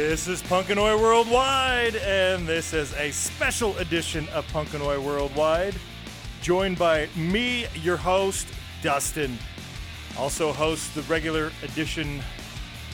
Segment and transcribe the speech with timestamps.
[0.00, 5.74] This is Punkanoid Worldwide, and this is a special edition of Punkanoid Worldwide,
[6.40, 8.48] joined by me, your host,
[8.82, 9.36] Dustin.
[10.16, 12.22] Also hosts the regular edition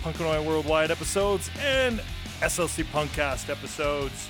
[0.03, 2.01] Punkanoid Worldwide episodes and
[2.41, 4.29] SLC Punkcast episodes.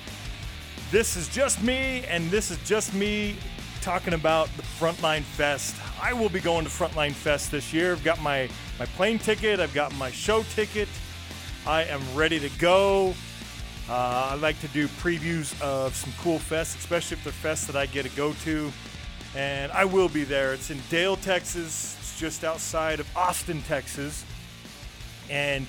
[0.91, 3.37] This is just me, and this is just me
[3.81, 5.75] talking about the Frontline Fest.
[5.99, 7.93] I will be going to Frontline Fest this year.
[7.93, 8.47] I've got my,
[8.77, 10.87] my plane ticket, I've got my show ticket.
[11.67, 13.13] I am ready to go.
[13.89, 17.75] Uh, I like to do previews of some cool fests, especially if they're fests that
[17.75, 18.71] I get to go to.
[19.35, 20.53] And I will be there.
[20.53, 21.97] It's in Dale, Texas.
[21.99, 24.23] It's just outside of Austin, Texas.
[25.29, 25.67] And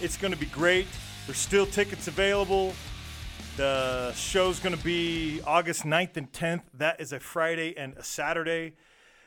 [0.00, 0.86] it's going to be great.
[1.26, 2.72] There's still tickets available.
[3.56, 6.62] The show's going to be August 9th and 10th.
[6.74, 8.74] That is a Friday and a Saturday.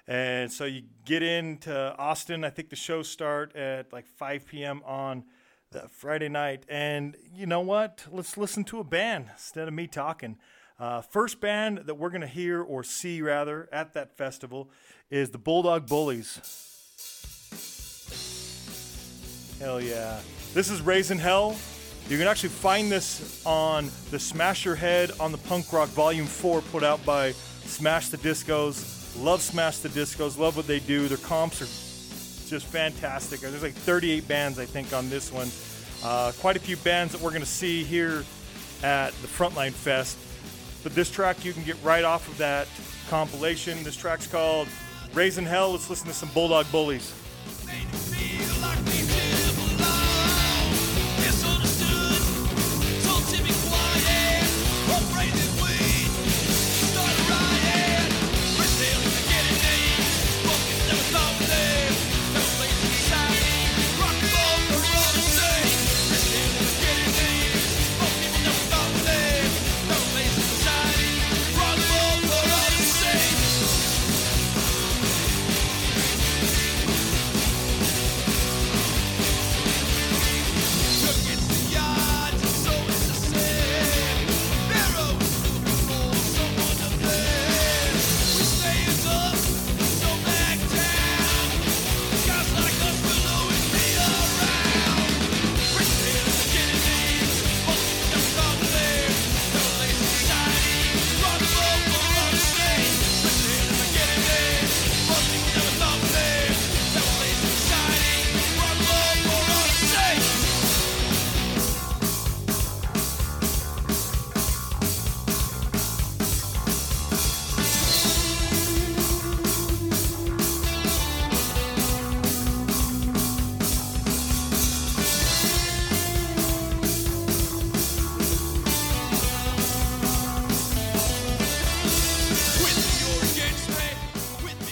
[0.07, 2.45] And so you get into Austin.
[2.45, 4.81] I think the shows start at like 5 p.m.
[4.85, 5.25] on
[5.73, 6.65] the Friday night.
[6.69, 8.05] And you know what?
[8.11, 10.37] Let's listen to a band instead of me talking.
[10.79, 14.69] Uh, first band that we're going to hear or see rather at that festival
[15.09, 16.39] is the Bulldog Bullies.
[19.59, 20.19] Hell yeah.
[20.53, 21.57] This is Raising Hell.
[22.07, 26.27] You can actually find this on the Smash Your Head on the Punk Rock Volume
[26.27, 29.23] 4 put out by Smash the Discos.
[29.23, 30.37] Love Smash the Discos.
[30.37, 31.07] Love what they do.
[31.07, 31.82] Their comps are
[32.49, 33.39] just fantastic.
[33.39, 35.49] There's like 38 bands, I think, on this one.
[36.03, 38.23] Uh, quite a few bands that we're going to see here
[38.83, 40.17] at the Frontline Fest.
[40.83, 42.67] But this track you can get right off of that
[43.09, 43.83] compilation.
[43.83, 44.67] This track's called
[45.13, 45.71] Raising Hell.
[45.71, 47.13] Let's listen to some Bulldog Bullies.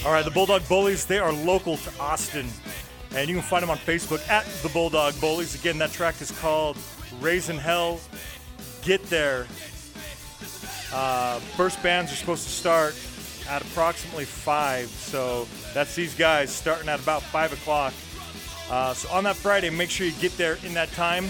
[0.03, 2.47] All right, the Bulldog Bullies, they are local to Austin.
[3.13, 5.53] And you can find them on Facebook at the Bulldog Bullies.
[5.53, 6.75] Again, that track is called
[7.19, 7.99] Raising Hell.
[8.81, 9.45] Get there.
[10.91, 12.95] Uh, first bands are supposed to start
[13.47, 14.87] at approximately 5.
[14.87, 17.93] So that's these guys starting at about 5 o'clock.
[18.71, 21.25] Uh, so on that Friday, make sure you get there in that time.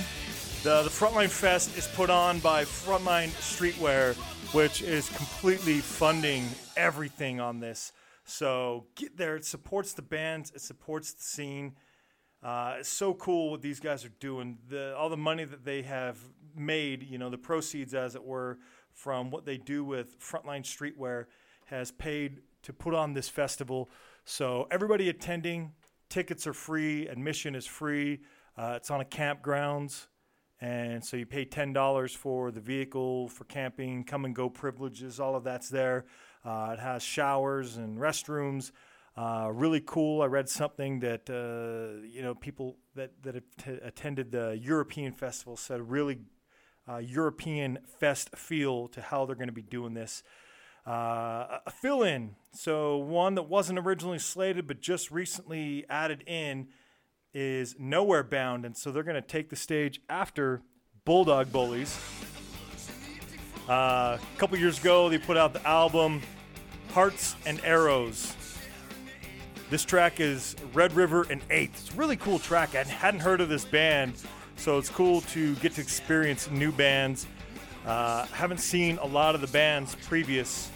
[0.64, 4.16] The, the Frontline Fest is put on by Frontline Streetwear,
[4.54, 7.92] which is completely funding everything on this.
[8.24, 9.36] So get there.
[9.36, 10.52] It supports the bands.
[10.56, 11.76] It supports the scene.
[12.44, 14.58] Uh, it's so cool what these guys are doing.
[14.68, 16.18] The all the money that they have
[16.56, 18.58] made, you know, the proceeds, as it were,
[18.94, 21.26] from what they do with Frontline Streetwear,
[21.66, 23.90] has paid to put on this festival.
[24.26, 25.74] So everybody attending,
[26.10, 27.08] tickets are free.
[27.08, 28.22] Admission is free.
[28.58, 30.08] Uh, it's on a campgrounds.
[30.60, 35.36] And so you pay $10 for the vehicle, for camping, come and go privileges, all
[35.36, 36.06] of that's there.
[36.44, 38.72] Uh, it has showers and restrooms.
[39.16, 40.22] Uh, really cool.
[40.22, 45.58] I read something that uh, you know people that that att- attended the European festival
[45.58, 46.20] said really
[46.90, 50.24] uh, European fest feel to how they're going to be doing this.
[50.88, 52.36] Uh, a fill in.
[52.54, 56.70] So one that wasn't originally slated but just recently added in
[57.34, 60.64] is Nowhere Bound, and so they're going to take the stage after
[61.06, 61.98] Bulldog Bullies.
[63.70, 66.22] Uh, a couple years ago, they put out the album
[66.94, 68.36] Hearts and Arrows.
[69.70, 71.88] This track is Red River and Eighth.
[71.88, 72.76] It's a really cool track.
[72.76, 74.16] I hadn't heard of this band,
[74.58, 77.28] so it's cool to get to experience new bands.
[77.86, 80.70] Uh, haven't seen a lot of the bands previous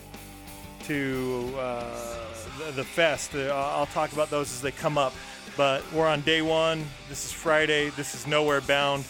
[0.86, 2.20] to uh,
[2.60, 3.36] the, the, fest.
[3.36, 5.14] Uh, I'll talk about those as they come up.
[5.58, 6.86] But we're on day one.
[7.10, 7.90] This is Friday.
[7.92, 9.06] This is Nowhere Bound.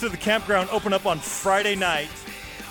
[0.00, 2.08] The to the campground open up on Friday night,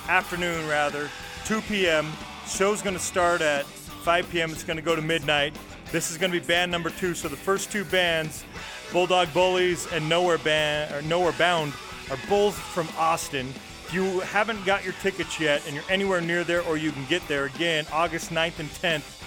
[0.07, 1.09] afternoon rather,
[1.44, 2.09] 2 p.m.
[2.47, 4.50] Show's going to start at 5 p.m.
[4.51, 5.53] It's going to go to midnight.
[5.91, 7.13] This is going to be band number two.
[7.13, 8.45] So the first two bands,
[8.94, 11.74] Bulldog Bullies and Nowhere Band or Nowhere Bound,
[12.09, 13.50] are both from Austin.
[13.50, 17.06] If you haven't got your tickets yet and you're anywhere near there or you can
[17.07, 19.21] get there, again, August 9th and 10th,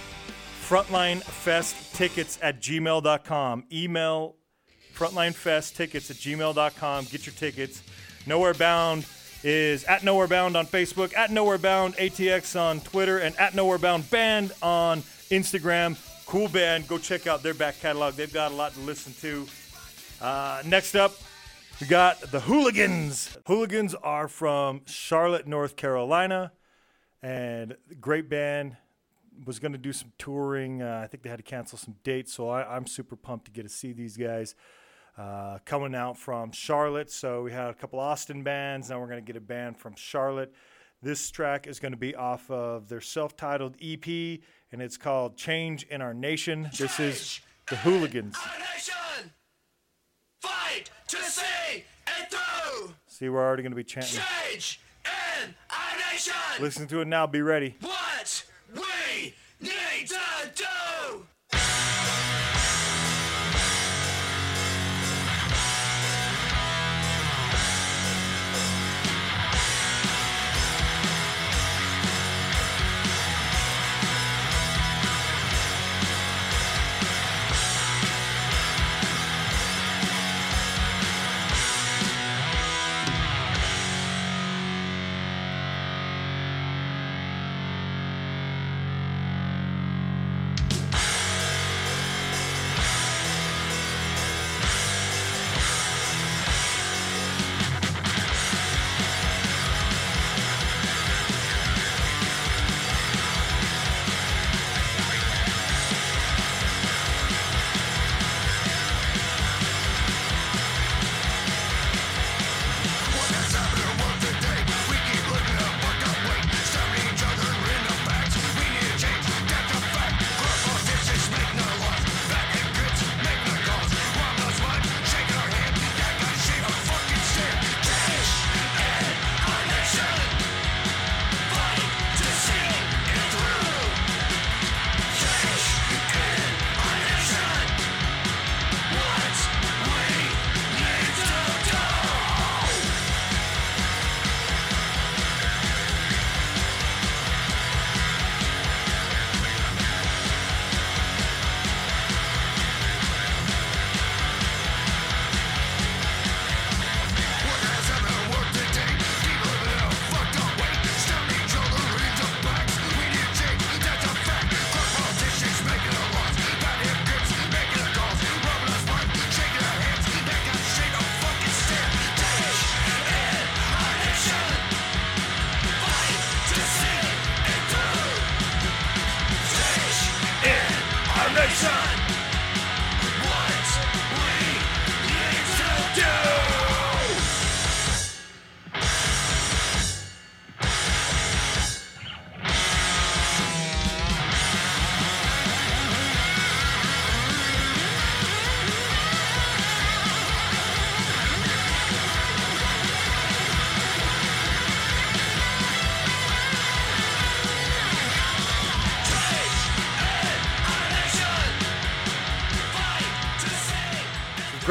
[0.66, 3.64] Frontline Fest tickets at gmail.com.
[3.70, 4.36] Email
[4.94, 7.04] Frontline Fest tickets at gmail.com.
[7.06, 7.82] Get your tickets.
[8.30, 9.04] Nowhere Bound
[9.42, 13.76] is at Nowhere Bound on Facebook, at Nowhere Bound ATX on Twitter, and at Nowhere
[13.76, 15.00] Bound Band on
[15.32, 15.98] Instagram.
[16.26, 16.86] Cool band.
[16.86, 18.14] Go check out their back catalog.
[18.14, 19.48] They've got a lot to listen to.
[20.24, 21.16] Uh, next up,
[21.80, 23.36] we got the Hooligans.
[23.48, 26.52] Hooligans are from Charlotte, North Carolina,
[27.24, 28.76] and great band.
[29.44, 30.82] Was going to do some touring.
[30.82, 33.50] Uh, I think they had to cancel some dates, so I, I'm super pumped to
[33.50, 34.54] get to see these guys.
[35.20, 37.10] Uh, coming out from Charlotte.
[37.10, 38.88] So we had a couple Austin bands.
[38.88, 40.50] Now we're going to get a band from Charlotte.
[41.02, 44.06] This track is going to be off of their self titled EP,
[44.72, 46.70] and it's called Change in Our Nation.
[46.78, 48.34] This is the Hooligans.
[50.40, 52.94] Fight to see it through.
[53.06, 54.20] See, we're already going to be chanting.
[54.48, 56.32] Change in our nation.
[56.60, 57.26] Listen to it now.
[57.26, 57.76] Be ready.
[57.82, 57.99] What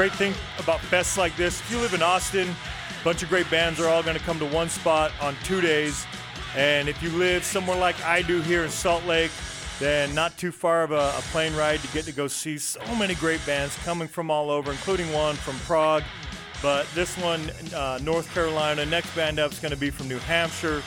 [0.10, 3.50] great thing about fests like this, if you live in Austin, a bunch of great
[3.52, 6.06] bands are all going to come to one spot on two days.
[6.56, 9.32] And if you live somewhere like I do here in Salt Lake,
[9.80, 12.80] then not too far of a, a plane ride to get to go see so
[12.96, 16.04] many great bands coming from all over, including one from Prague.
[16.62, 17.42] But this one,
[17.76, 18.86] uh, North Carolina.
[18.86, 20.82] Next band up is going to be from New Hampshire.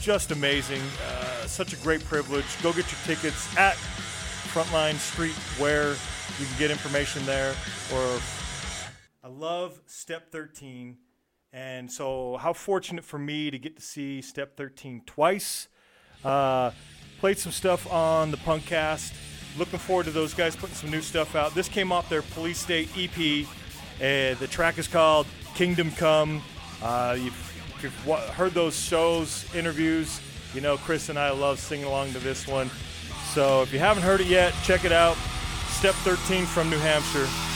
[0.00, 0.80] Just amazing.
[1.06, 2.46] Uh, such a great privilege.
[2.62, 5.90] Go get your tickets at Frontline Street where
[6.38, 7.54] you can get information there
[7.92, 8.18] or
[9.26, 10.98] I love Step 13.
[11.52, 15.66] And so, how fortunate for me to get to see Step 13 twice.
[16.24, 16.70] Uh,
[17.18, 19.12] played some stuff on the Punkcast.
[19.58, 21.56] Looking forward to those guys putting some new stuff out.
[21.56, 23.48] This came off their Police State EP.
[23.96, 26.40] Uh, the track is called Kingdom Come.
[26.80, 27.34] Uh, you've,
[27.78, 30.20] if you've heard those shows, interviews,
[30.54, 32.70] you know Chris and I love singing along to this one.
[33.34, 35.16] So if you haven't heard it yet, check it out.
[35.66, 37.55] Step 13 from New Hampshire.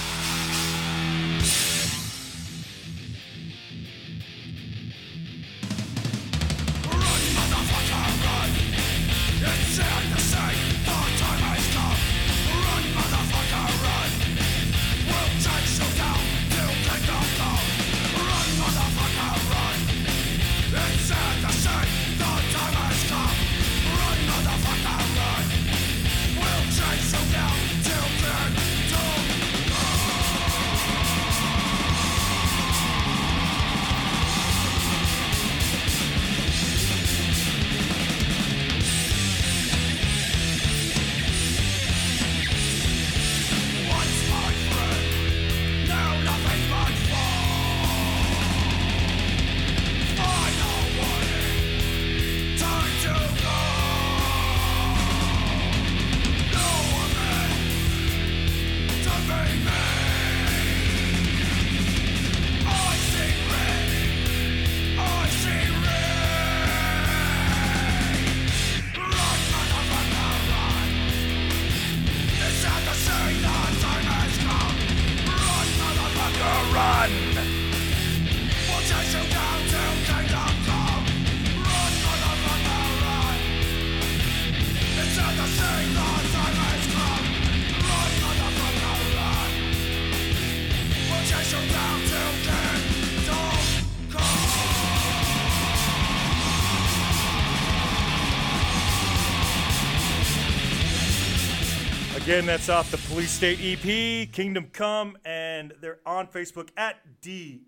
[102.47, 107.61] That's off the Police State EP, Kingdom Come, and they're on Facebook at DFDODAAT.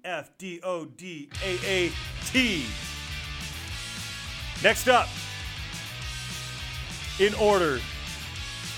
[4.62, 5.09] Next up,
[7.19, 7.81] in order,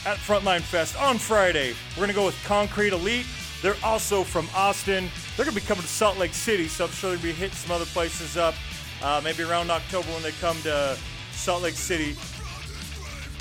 [0.07, 3.27] at Frontline Fest on Friday, we're going to go with Concrete Elite.
[3.63, 5.11] They're also from Austin.
[5.37, 7.55] They're going to be coming to Salt Lake City, so I'm sure they'll be hitting
[7.57, 8.55] some other places up,
[9.03, 10.97] uh, maybe around October when they come to
[11.33, 12.17] Salt Lake City.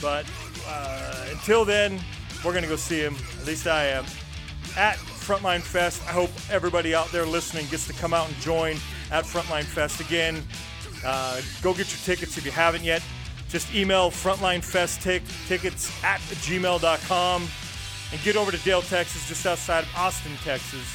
[0.01, 0.25] But
[0.67, 1.99] uh, until then,
[2.43, 3.15] we're going to go see him.
[3.39, 4.05] At least I am.
[4.77, 6.01] At Frontline Fest.
[6.07, 8.75] I hope everybody out there listening gets to come out and join
[9.11, 10.41] at Frontline Fest again.
[11.05, 13.01] Uh, go get your tickets if you haven't yet.
[13.49, 17.47] Just email Frontline Fest tickets at gmail.com
[18.11, 20.87] and get over to Dale, Texas, just outside of Austin, Texas.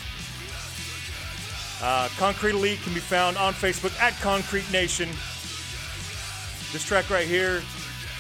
[1.81, 5.09] Uh, Concrete Elite can be found on Facebook at Concrete Nation.
[6.73, 7.63] This track right here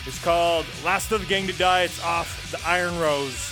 [0.06, 1.82] is called Last of the Gang to Die.
[1.82, 3.47] It's off the Iron Rose.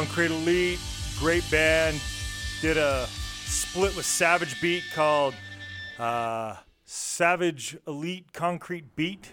[0.00, 0.78] Concrete Elite,
[1.18, 2.00] great band.
[2.62, 3.06] Did a
[3.44, 5.34] split with Savage Beat called
[5.98, 9.32] uh, Savage Elite Concrete Beat.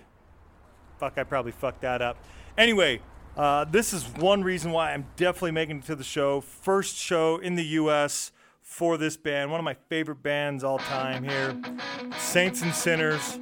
[1.00, 2.18] Fuck, I probably fucked that up.
[2.58, 3.00] Anyway,
[3.38, 6.42] uh, this is one reason why I'm definitely making it to the show.
[6.42, 8.34] First show in the U.S.
[8.68, 11.60] for this band, one of my favorite bands all time here.
[12.20, 13.40] Saints and Sinners.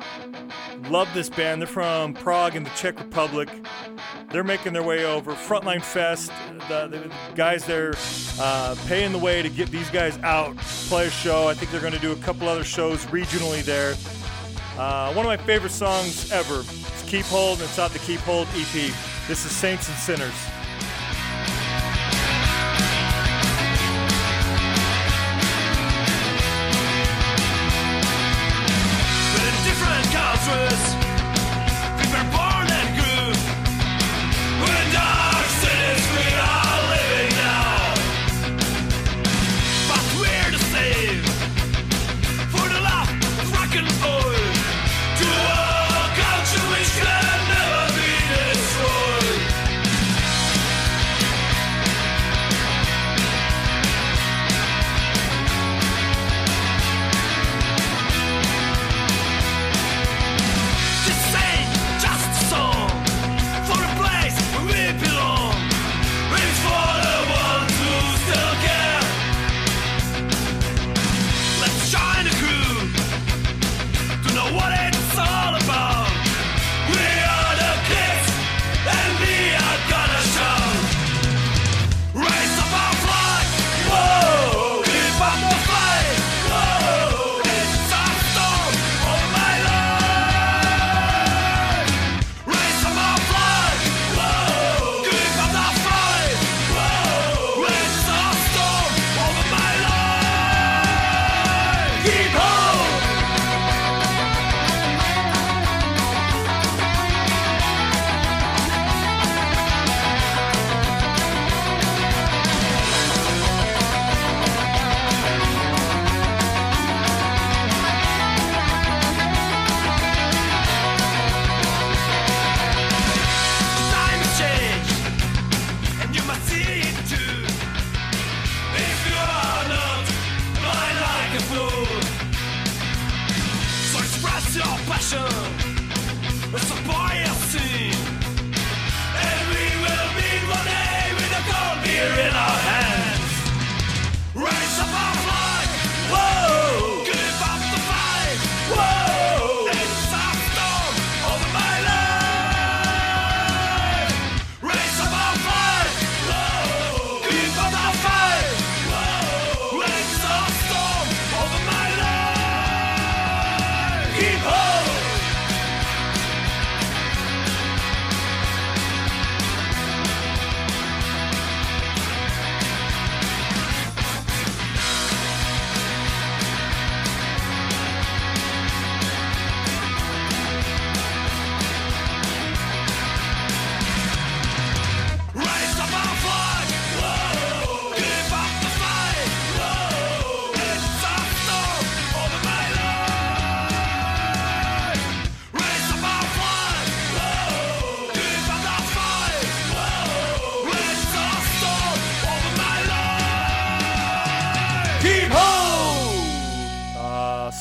[0.90, 1.62] Love this band.
[1.62, 3.50] They're from Prague in the Czech Republic.
[4.32, 5.34] They're making their way over.
[5.34, 6.32] Frontline Fest,
[6.70, 7.94] the, the guys there
[8.40, 11.48] uh, paying the way to get these guys out, play a show.
[11.48, 13.96] I think they're going to do a couple other shows regionally there.
[14.80, 16.60] Uh, one of my favorite songs ever.
[16.60, 18.94] It's Keep Hold, and it's out the Keep Hold EP.
[19.28, 20.55] This is Saints and Sinners.
[30.56, 30.95] Different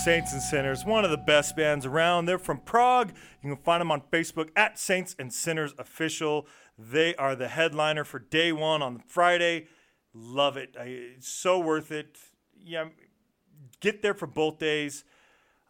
[0.04, 2.26] Saints and Sinners, one of the best bands around.
[2.26, 3.14] They're from Prague.
[3.42, 6.46] You can find them on Facebook at Saints and Sinners Official.
[6.78, 9.66] They are the headliner for day one on Friday.
[10.12, 10.76] Love it.
[10.78, 10.84] I,
[11.16, 12.18] it's so worth it.
[12.54, 12.88] Yeah,
[13.80, 15.04] get there for both days.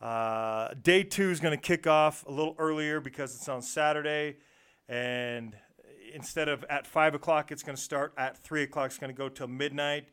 [0.03, 4.39] Uh, day two is going to kick off a little earlier because it's on Saturday.
[4.89, 5.55] And
[6.13, 8.87] instead of at 5 o'clock, it's going to start at 3 o'clock.
[8.87, 10.09] It's going to go till midnight.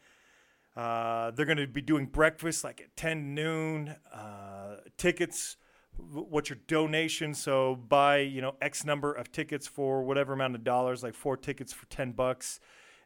[0.75, 3.95] Uh, they're going to be doing breakfast like at 10 noon.
[4.13, 5.57] Uh, tickets,
[5.97, 7.34] what's your donation?
[7.34, 11.36] So buy, you know, X number of tickets for whatever amount of dollars, like four
[11.36, 12.60] tickets for 10 bucks.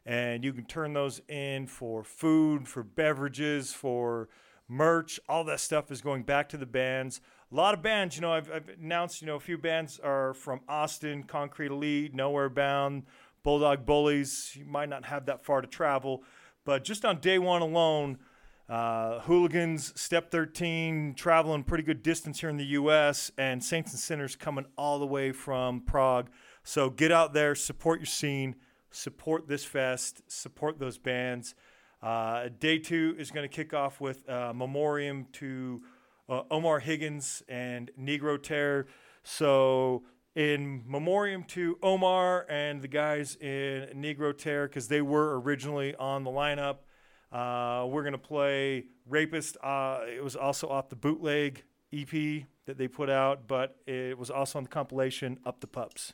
[0.04, 4.28] And you can turn those in for food, for beverages, for
[4.68, 5.18] merch.
[5.28, 7.20] All that stuff is going back to the bands.
[7.50, 10.34] A lot of bands, you know, I've, I've announced, you know, a few bands are
[10.34, 13.04] from Austin, Concrete Elite, Nowhere Bound,
[13.42, 14.52] Bulldog Bullies.
[14.54, 16.24] You might not have that far to travel.
[16.66, 18.18] But just on day one alone,
[18.68, 24.00] uh, Hooligans, Step 13, traveling pretty good distance here in the U.S., and Saints and
[24.00, 26.28] Sinners coming all the way from Prague.
[26.64, 28.56] So get out there, support your scene,
[28.90, 31.54] support this fest, support those bands.
[32.02, 35.82] Uh, day two is going to kick off with uh, memoriam to
[36.28, 38.88] uh, Omar Higgins and Negro Terror.
[39.22, 40.02] So
[40.36, 46.22] in memoriam to Omar and the guys in Negro Terror, because they were originally on
[46.22, 46.76] the lineup.
[47.32, 52.86] Uh, we're gonna play "Rapist." Uh, it was also off the bootleg EP that they
[52.86, 56.12] put out, but it was also on the compilation "Up the Pups."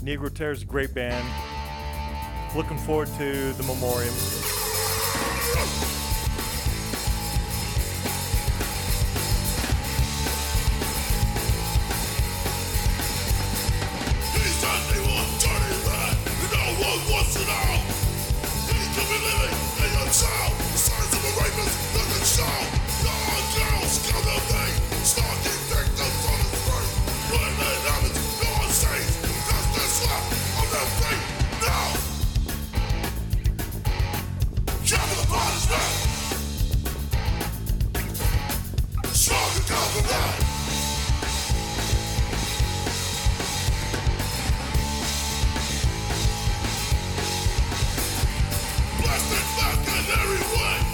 [0.00, 1.26] Negro Terror is a great band.
[2.54, 4.14] Looking forward to the memoriam.
[49.04, 50.93] Blasted back in every way.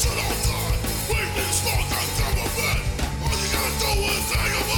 [0.00, 0.76] Shut all die.
[1.12, 2.80] Waiting as long as government.
[3.20, 4.69] All you gotta do is hang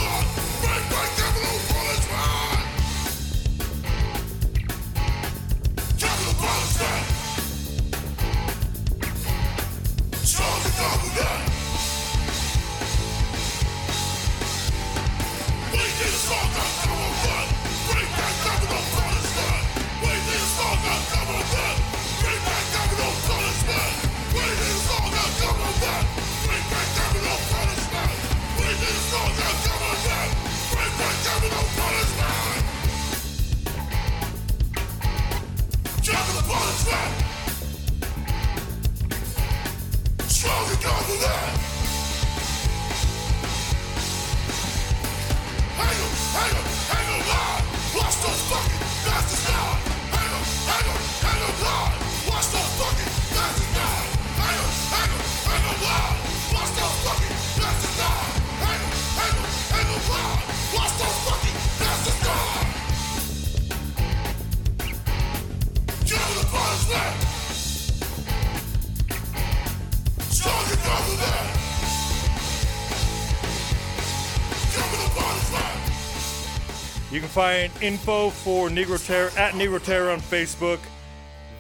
[77.33, 80.79] find info for Negro Terror at Negro Terror on Facebook.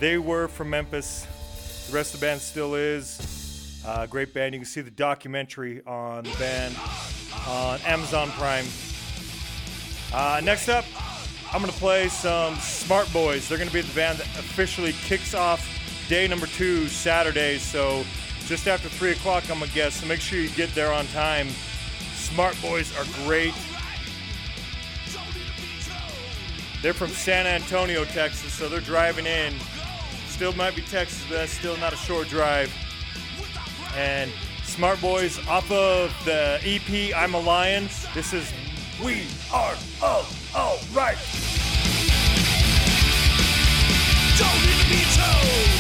[0.00, 1.26] They were from Memphis.
[1.88, 3.80] The rest of the band still is.
[3.86, 4.52] Uh, great band.
[4.54, 6.76] You can see the documentary on the band
[7.48, 8.66] on Amazon Prime.
[10.12, 10.84] Uh, next up,
[11.54, 13.48] I'm going to play some Smart Boys.
[13.48, 15.66] They're going to be the band that officially kicks off
[16.06, 17.56] day number two Saturday.
[17.56, 18.04] So
[18.44, 20.02] just after 3 o'clock, I'm going to guess.
[20.02, 21.48] So make sure you get there on time.
[22.12, 23.54] Smart Boys are great.
[26.82, 29.54] They're from San Antonio, Texas, so they're driving in.
[30.26, 32.74] Still might be Texas, but that's still not a short drive.
[33.94, 34.32] And
[34.64, 37.88] Smart Boys off of the EP I'm a Lion.
[38.14, 38.52] This is
[39.04, 41.18] We Are All All Right.
[44.38, 45.71] Don't need to be told.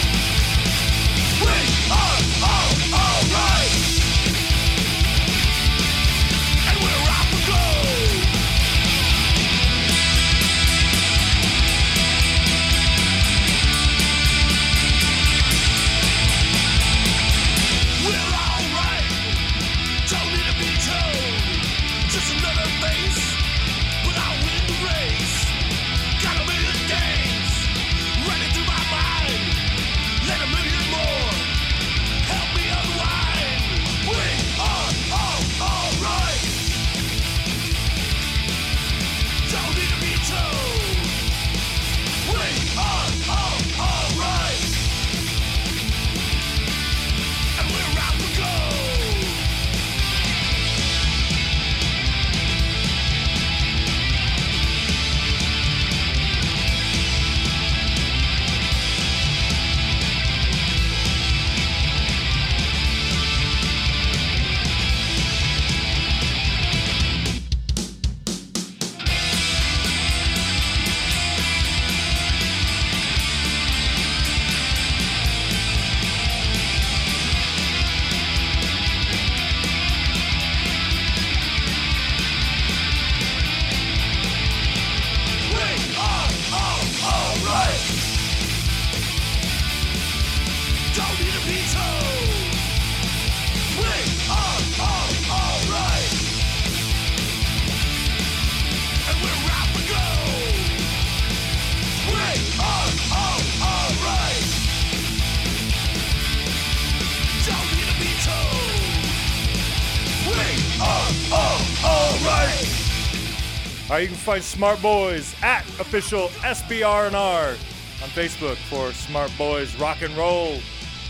[114.32, 120.58] Find Smart Boys at official SBR&R on Facebook for Smart Boys Rock and Roll.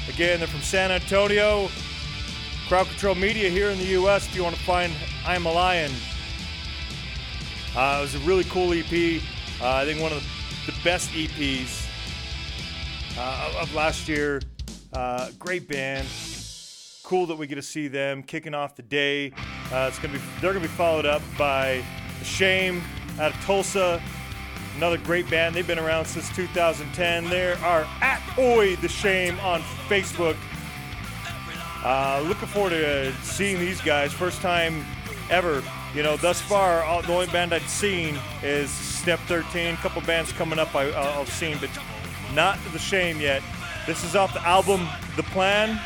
[0.09, 1.69] Again, they're from San Antonio.
[2.67, 4.27] Crowd Control Media here in the U.S.
[4.27, 4.93] If you want to find
[5.25, 5.93] I'm a Lion,
[7.77, 9.23] uh, it was a really cool EP.
[9.61, 10.27] Uh, I think one of
[10.67, 11.87] the best EPs
[13.17, 14.41] uh, of last year.
[14.93, 16.09] Uh, great band.
[17.05, 19.31] Cool that we get to see them kicking off the day.
[19.71, 21.85] Uh, it's gonna be they're gonna be followed up by
[22.25, 22.83] Shame
[23.19, 24.03] out of Tulsa.
[24.77, 25.55] Another great band.
[25.55, 27.29] They've been around since 2010.
[27.29, 30.37] They are at Oi The Shame on Facebook.
[31.85, 34.13] Uh, looking forward to uh, seeing these guys.
[34.13, 34.85] First time
[35.31, 35.63] ever.
[35.95, 39.75] You know, thus far, all, the only band I've seen is Step 13.
[39.75, 41.71] A couple bands coming up I, I've seen, but
[42.35, 43.43] not The Shame yet.
[43.87, 45.79] This is off the album The Plan.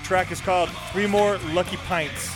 [0.00, 2.30] The track is called Three More Lucky Pints.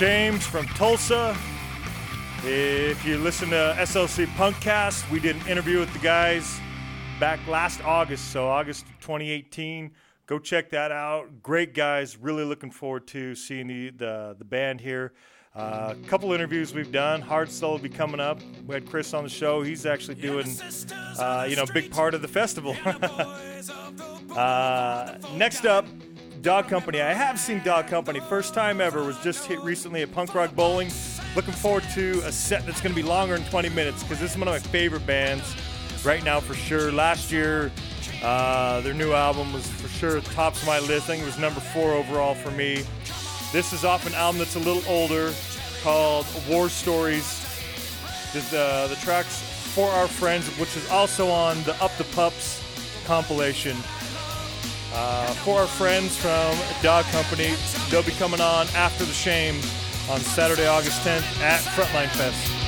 [0.00, 1.36] James from Tulsa.
[2.42, 6.58] If you listen to SLC Punkcast, we did an interview with the guys
[7.20, 9.90] back last August, so August 2018.
[10.24, 11.42] Go check that out.
[11.42, 12.16] Great guys.
[12.16, 15.12] Really looking forward to seeing the the, the band here.
[15.54, 17.20] A uh, couple interviews we've done.
[17.20, 18.40] Hardstyle will be coming up.
[18.66, 19.60] We had Chris on the show.
[19.60, 20.46] He's actually doing,
[21.18, 22.74] uh, you know, a big part of the festival.
[24.34, 25.84] uh, next up,
[26.42, 27.02] Dog Company.
[27.02, 28.18] I have seen Dog Company.
[28.20, 30.90] First time ever was just hit recently at Punk Rock Bowling.
[31.36, 34.32] Looking forward to a set that's going to be longer than 20 minutes because this
[34.32, 35.54] is one of my favorite bands
[36.02, 36.90] right now for sure.
[36.92, 37.70] Last year,
[38.22, 41.04] uh, their new album was for sure tops of my list.
[41.04, 42.84] I think it was number four overall for me.
[43.52, 45.34] This is off an album that's a little older
[45.82, 47.46] called War Stories.
[48.32, 49.42] The, the tracks
[49.74, 52.62] For Our Friends, which is also on the Up the Pups
[53.04, 53.76] compilation.
[54.92, 57.54] Uh, for our friends from Dog Company,
[57.90, 59.56] they'll be coming on after the shame
[60.10, 62.59] on Saturday, August 10th at Frontline Fest.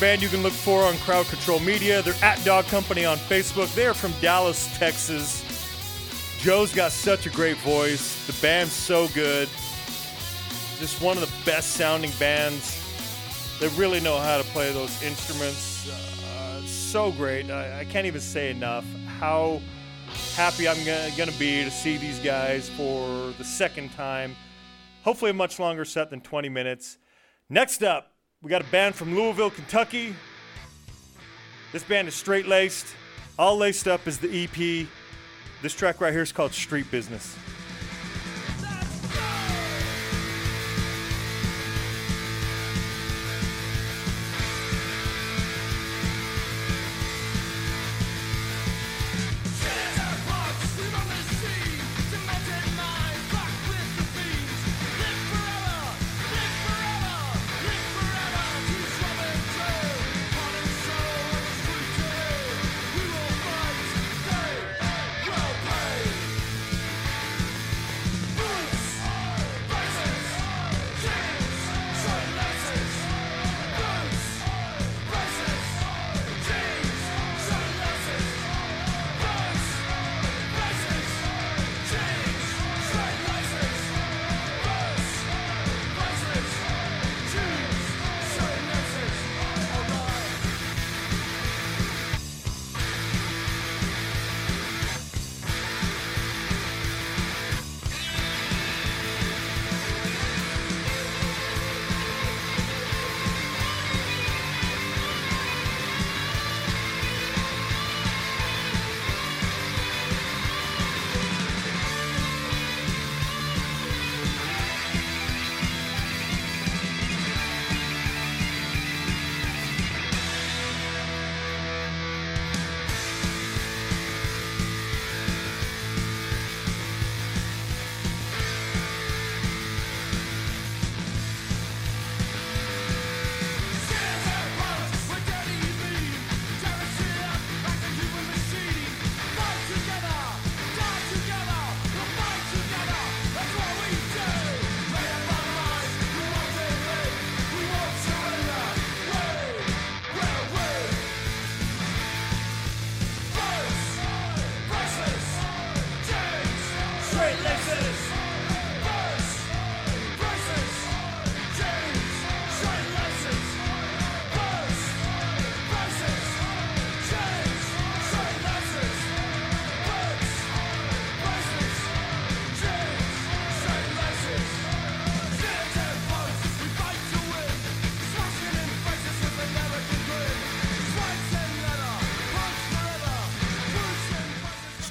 [0.00, 2.00] Band you can look for on Crowd Control Media.
[2.00, 3.72] They're at Dog Company on Facebook.
[3.74, 5.44] They are from Dallas, Texas.
[6.38, 8.26] Joe's got such a great voice.
[8.26, 9.46] The band's so good.
[10.78, 12.78] Just one of the best sounding bands.
[13.60, 15.90] They really know how to play those instruments.
[15.90, 17.50] Uh, so great.
[17.50, 18.86] I, I, can't even say enough
[19.18, 19.60] how
[20.34, 20.82] happy I'm
[21.14, 24.34] going to be to see these guys for the second time.
[25.02, 26.96] Hopefully, a much longer set than 20 minutes.
[27.50, 28.09] Next up,
[28.42, 30.14] we got a band from Louisville, Kentucky.
[31.72, 32.86] This band is straight laced.
[33.38, 34.88] All laced up is the EP.
[35.60, 37.36] This track right here is called Street Business.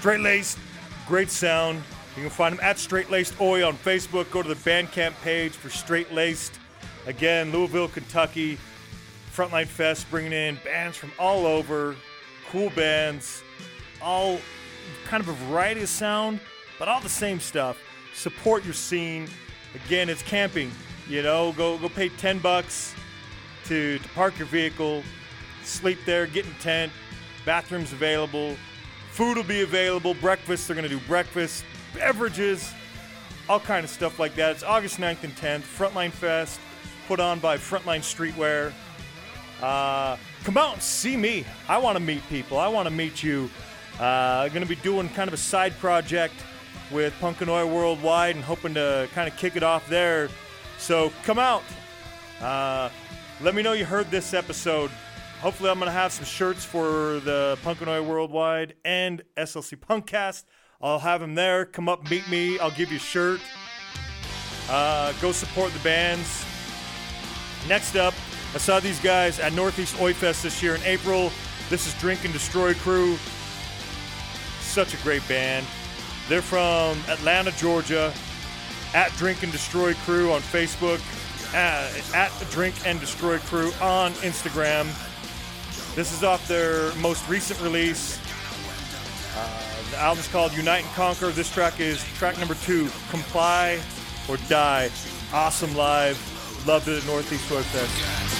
[0.09, 0.57] Straight Laced,
[1.07, 1.83] great sound.
[2.15, 4.31] You can find them at Straight Laced Oi on Facebook.
[4.31, 6.57] Go to the Bandcamp page for Straight Laced.
[7.05, 8.57] Again, Louisville, Kentucky,
[9.31, 11.95] Frontline Fest, bringing in bands from all over,
[12.49, 13.43] cool bands,
[14.01, 14.39] all
[15.05, 16.39] kind of a variety of sound,
[16.79, 17.77] but all the same stuff.
[18.15, 19.27] Support your scene.
[19.85, 20.71] Again, it's camping.
[21.07, 22.95] You know, go go pay 10 bucks
[23.65, 25.03] to, to park your vehicle,
[25.63, 26.91] sleep there, get in tent,
[27.45, 28.55] bathrooms available
[29.19, 30.13] Food will be available.
[30.13, 32.73] Breakfast, they're going to do breakfast, beverages,
[33.49, 34.51] all kind of stuff like that.
[34.51, 35.63] It's August 9th and 10th.
[35.63, 36.57] Frontline Fest,
[37.05, 38.71] put on by Frontline Streetwear.
[39.61, 40.15] Uh,
[40.45, 41.43] come out and see me.
[41.67, 42.57] I want to meet people.
[42.57, 43.49] I want to meet you.
[43.99, 46.35] Uh, going to be doing kind of a side project
[46.89, 50.29] with Punkanoid Worldwide and hoping to kind of kick it off there.
[50.77, 51.63] So come out.
[52.39, 52.89] Uh,
[53.41, 54.89] let me know you heard this episode
[55.41, 60.45] hopefully, I'm going to have some shirts for the Punkanoid Worldwide and SLC Punkcast.
[60.81, 61.65] I'll have them there.
[61.65, 62.59] Come up, meet me.
[62.59, 63.41] I'll give you a shirt.
[64.69, 66.45] Uh, go support the bands.
[67.67, 68.13] Next up,
[68.53, 71.31] I saw these guys at Northeast Oi Fest this year in April.
[71.69, 73.17] This is Drink and Destroy Crew.
[74.61, 75.65] Such a great band.
[76.29, 78.13] They're from Atlanta, Georgia.
[78.93, 80.99] At Drink and Destroy Crew on Facebook.
[81.53, 84.87] At, at Drink and Destroy Crew on Instagram.
[85.99, 88.17] This is off their most recent release.
[89.35, 91.27] Uh, the album's called Unite and Conquer.
[91.31, 93.81] This track is track number two, Comply
[94.29, 94.89] or Die.
[95.33, 96.17] Awesome live.
[96.65, 98.39] Loved it at Northeast Folk Fest.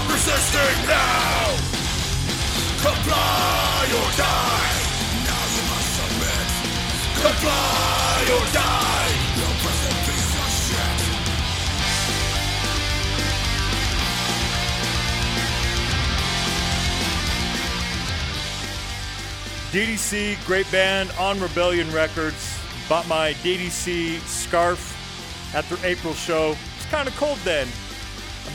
[0.00, 1.56] Stop resisting now!
[2.80, 4.72] Comply or die!
[5.28, 6.48] Now you must submit!
[7.20, 9.12] Comply or die!
[9.60, 10.98] Present piece of shit!
[19.70, 22.58] DDC, great band on Rebellion Records.
[22.88, 24.96] Bought my DDC scarf
[25.54, 26.56] at their April show.
[26.76, 27.68] It's kind of cold then.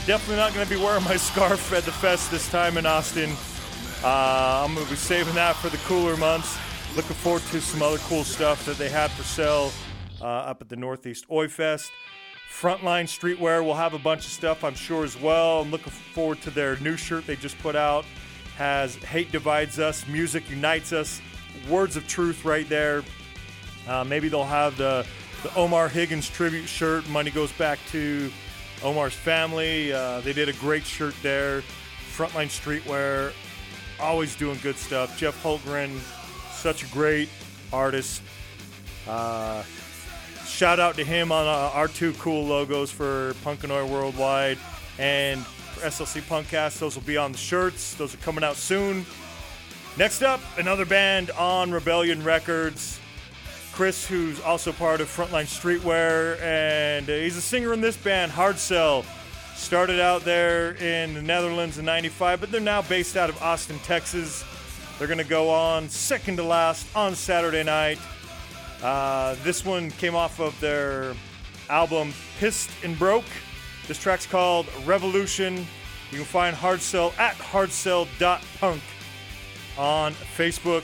[0.05, 3.31] Definitely not going to be wearing my scarf at the fest this time in Austin.
[4.03, 6.57] Uh, I'm going to be saving that for the cooler months.
[6.95, 9.71] Looking forward to some other cool stuff that they had for sale
[10.21, 11.91] uh, up at the Northeast Oi Fest.
[12.51, 15.61] Frontline Streetwear will have a bunch of stuff, I'm sure, as well.
[15.61, 18.05] I'm looking forward to their new shirt they just put out.
[18.57, 21.19] Has Hate Divides Us, Music Unites Us,
[21.67, 23.03] words of truth right there.
[23.87, 25.05] Uh, maybe they'll have the,
[25.43, 27.09] the Omar Higgins tribute shirt.
[27.09, 28.31] Money goes back to
[28.86, 29.91] Omar's family.
[29.91, 31.63] Uh, they did a great shirt there.
[32.15, 33.33] Frontline Streetwear,
[33.99, 35.17] always doing good stuff.
[35.17, 35.99] Jeff Holgren,
[36.53, 37.27] such a great
[37.73, 38.21] artist.
[39.07, 39.63] Uh,
[40.45, 44.59] shout out to him on uh, our two cool logos for Punkanoid Worldwide
[44.99, 45.41] and
[45.77, 46.77] SLC Punkcast.
[46.77, 47.95] Those will be on the shirts.
[47.95, 49.03] Those are coming out soon.
[49.97, 52.99] Next up, another band on Rebellion Records.
[53.76, 58.32] Chris, who's also part of Frontline Streetwear, and uh, he's a singer in this band,
[58.32, 59.03] Hard Cell.
[59.53, 63.78] Started out there in the Netherlands in 95, but they're now based out of Austin,
[63.80, 64.45] Texas.
[64.97, 67.99] They're going to go on second to last on Saturday night.
[68.82, 71.13] Uh, this one came off of their
[71.69, 73.26] album Pissed and Broke.
[73.89, 75.67] This track's called Revolution.
[76.11, 78.82] You can find Hard Cell at hardcell.punk
[79.78, 80.84] on Facebook.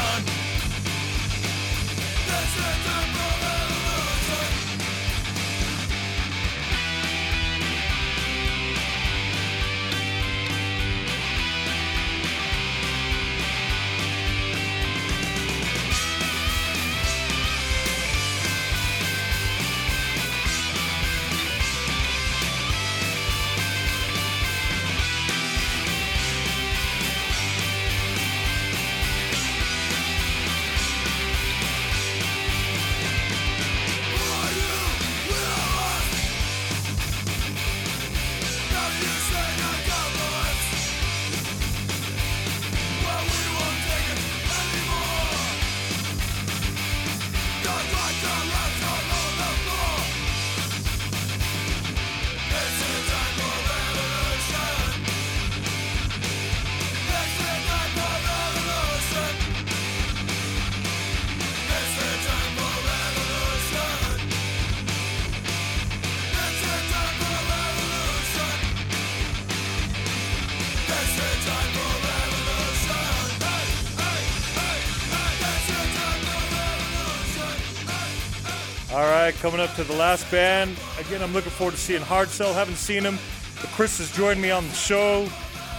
[79.41, 80.77] coming up to the last band.
[80.99, 82.53] Again, I'm looking forward to seeing Hard Cell.
[82.53, 83.17] Haven't seen him,
[83.59, 85.27] but Chris has joined me on the show.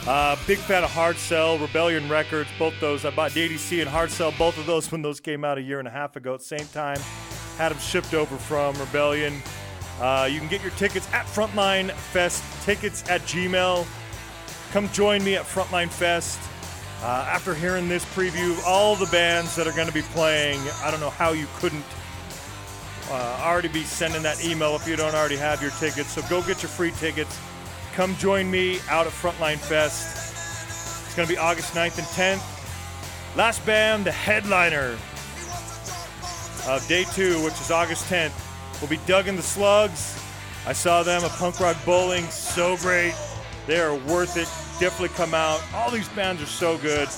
[0.05, 3.05] Uh, big fan of Hard Cell, Rebellion Records, both those.
[3.05, 5.79] I bought DDC and Hard Cell, both of those when those came out a year
[5.79, 6.99] and a half ago at the same time.
[7.57, 9.41] Had them shipped over from Rebellion.
[10.01, 13.87] Uh, you can get your tickets at Frontline Fest, tickets at Gmail.
[14.73, 16.41] Come join me at Frontline Fest.
[17.01, 20.59] Uh, after hearing this preview, of all the bands that are going to be playing,
[20.83, 21.85] I don't know how you couldn't
[23.13, 26.13] uh, already be sending that email if you don't already have your tickets.
[26.13, 27.39] So go get your free tickets
[27.95, 31.05] Come join me out at Frontline Fest.
[31.05, 33.37] It's going to be August 9th and 10th.
[33.37, 34.97] Last band, the headliner
[36.67, 38.33] of day two, which is August 10th,
[38.81, 40.19] will be Doug and the Slugs.
[40.67, 42.25] I saw them at Punk Rock Bowling.
[42.25, 43.15] So great.
[43.67, 44.49] They are worth it.
[44.81, 45.63] Definitely come out.
[45.75, 47.11] All these bands are so good.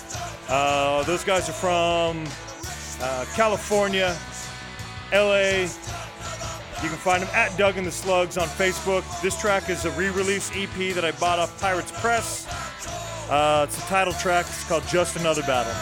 [0.49, 2.25] Uh, those guys are from
[3.01, 4.17] uh, California,
[5.15, 5.69] LA.
[6.83, 9.05] You can find them at Doug and the Slugs on Facebook.
[9.23, 12.47] This track is a re-release EP that I bought off Pirates Press.
[13.31, 14.45] Uh, it's the title track.
[14.49, 15.73] It's called Just Another Battle.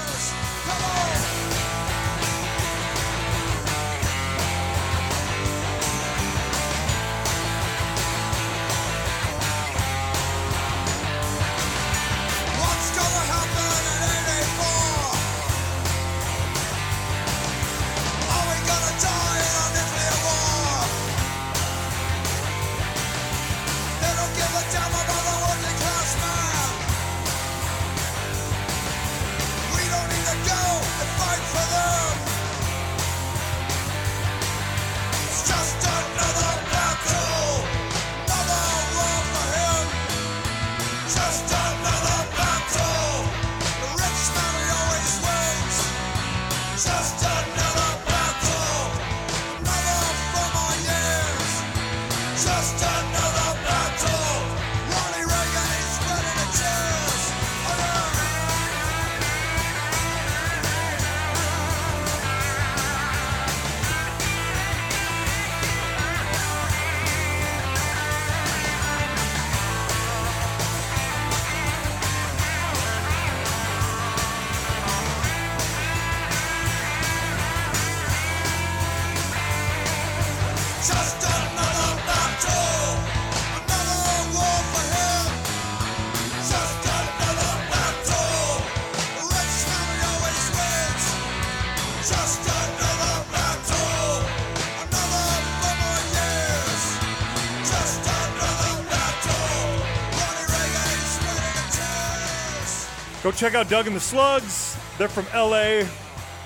[103.42, 104.76] Check out Doug and the Slugs.
[104.98, 105.82] They're from LA,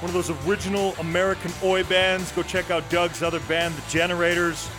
[0.01, 2.33] one of those original American Oi bands.
[2.33, 4.71] Go check out Doug's other band, The Generators.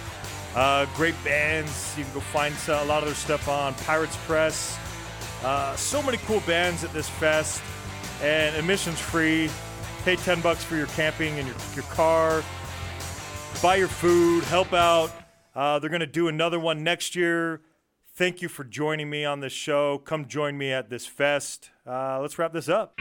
[0.55, 1.95] Uh, great bands.
[1.95, 4.79] You can go find a lot of their stuff on Pirates Press.
[5.43, 7.61] Uh, so many cool bands at this fest,
[8.23, 9.47] and admission's free.
[10.03, 12.43] Pay 10 bucks for your camping and your, your car.
[13.61, 15.11] Buy your food, help out.
[15.53, 17.61] Uh, they're going to do another one next year.
[18.17, 19.99] Thank you for joining me on this show.
[19.99, 21.69] Come join me at this fest.
[21.85, 22.99] Uh, let's wrap this up.